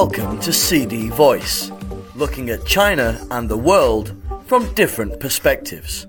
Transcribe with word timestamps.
Welcome 0.00 0.38
to 0.40 0.52
CD 0.52 1.08
Voice, 1.08 1.72
looking 2.14 2.50
at 2.50 2.66
China 2.66 3.18
and 3.30 3.48
the 3.48 3.56
world 3.56 4.14
from 4.44 4.74
different 4.74 5.18
perspectives. 5.20 6.06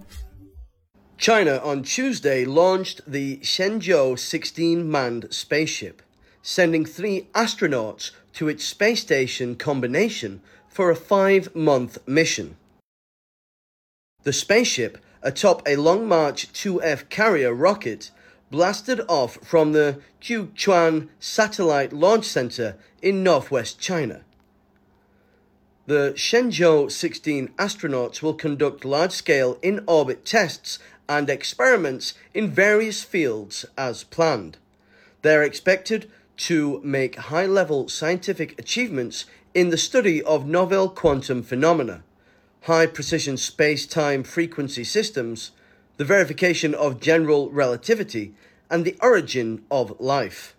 China 1.17 1.61
on 1.63 1.83
Tuesday 1.83 2.43
launched 2.43 2.99
the 3.09 3.37
Shenzhou 3.37 4.19
16 4.19 4.91
manned 4.91 5.27
spaceship, 5.29 6.01
sending 6.41 6.83
three 6.83 7.29
astronauts 7.33 8.11
to 8.33 8.49
its 8.49 8.65
space 8.65 9.03
station 9.03 9.55
combination 9.55 10.41
for 10.67 10.91
a 10.91 10.95
five 10.95 11.55
month 11.55 11.97
mission. 12.05 12.57
The 14.23 14.33
spaceship, 14.33 14.97
atop 15.23 15.65
a 15.65 15.77
Long 15.77 16.09
March 16.09 16.51
2F 16.51 17.07
carrier 17.07 17.53
rocket, 17.53 18.11
blasted 18.49 19.01
off 19.07 19.37
from 19.43 19.73
the 19.73 19.99
Jiuquan 20.21 21.09
Satellite 21.19 21.93
Launch 21.93 22.25
Center 22.25 22.75
in 23.01 23.23
northwest 23.23 23.79
China. 23.79 24.21
The 25.85 26.13
Shenzhou 26.15 26.91
16 26.91 27.49
astronauts 27.57 28.21
will 28.21 28.33
conduct 28.33 28.83
large 28.83 29.13
scale 29.13 29.57
in 29.61 29.83
orbit 29.87 30.25
tests 30.25 30.79
and 31.07 31.29
experiments 31.29 32.13
in 32.33 32.49
various 32.49 33.03
fields 33.03 33.65
as 33.77 34.03
planned. 34.03 34.57
They 35.21 35.35
are 35.35 35.43
expected 35.43 36.11
to 36.37 36.81
make 36.83 37.15
high 37.15 37.45
level 37.45 37.87
scientific 37.87 38.59
achievements 38.59 39.25
in 39.53 39.69
the 39.69 39.77
study 39.77 40.21
of 40.21 40.45
novel 40.45 40.89
quantum 40.89 41.41
phenomena, 41.41 42.03
high 42.63 42.85
precision 42.85 43.37
space 43.37 43.87
time 43.87 44.23
frequency 44.23 44.83
systems, 44.83 45.51
the 45.97 46.05
verification 46.05 46.73
of 46.73 46.99
general 46.99 47.49
relativity, 47.49 48.33
and 48.69 48.85
the 48.85 48.95
origin 49.01 49.63
of 49.71 49.99
life. 49.99 50.55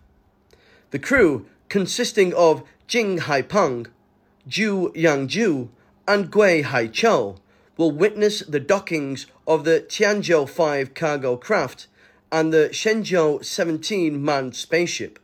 The 0.91 0.99
crew, 0.99 1.45
consisting 1.69 2.33
of 2.33 2.63
Jing 2.87 3.19
Haipeng, 3.19 3.87
Zhu 4.49 4.93
Yangzhu, 4.95 5.69
and 6.07 6.31
Gui 6.31 6.63
Haichao, 6.63 7.37
will 7.77 7.91
witness 7.91 8.39
the 8.41 8.59
dockings 8.59 9.27
of 9.47 9.63
the 9.63 9.79
Tianzhou 9.79 10.49
5 10.49 10.93
cargo 10.93 11.37
craft 11.37 11.87
and 12.31 12.51
the 12.51 12.69
Shenzhou 12.71 13.43
17 13.43 14.23
manned 14.23 14.55
spaceship, 14.55 15.19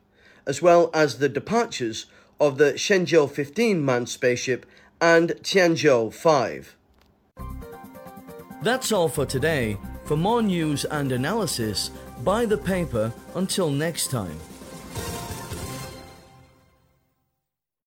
as 0.45 0.61
well 0.61 0.89
as 0.93 1.17
the 1.17 1.29
departures 1.29 2.05
of 2.39 2.57
the 2.57 2.73
Shenzhou 2.73 3.29
15 3.29 3.83
manned 3.83 4.09
spaceship 4.09 4.65
and 5.01 5.31
Tianzhou 5.41 6.13
5. 6.13 6.75
That's 8.61 8.91
all 8.91 9.09
for 9.09 9.25
today. 9.25 9.77
For 10.05 10.15
more 10.15 10.43
news 10.43 10.85
and 10.85 11.11
analysis, 11.11 11.89
buy 12.23 12.45
the 12.45 12.57
paper. 12.57 13.11
Until 13.33 13.71
next 13.71 14.11
time. 14.11 14.37